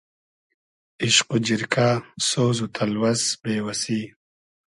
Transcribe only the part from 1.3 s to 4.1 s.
و جیرکۂ سۉز و تئلوئس بې وئسی